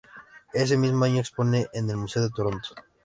Ese 0.51 0.77
mismo 0.77 1.05
año 1.05 1.19
expone 1.19 1.67
en 1.73 1.87
el 1.91 1.97
Museo 1.97 2.23
de 2.23 2.31
Toronto. 2.31 2.69